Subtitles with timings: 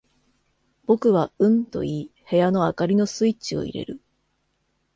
[0.87, 4.01] 僕はうんと言い、部屋の灯りのスイッチを入れる。